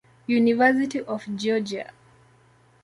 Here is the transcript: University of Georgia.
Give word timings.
University 0.25 0.99
of 1.01 1.27
Georgia. 1.35 1.91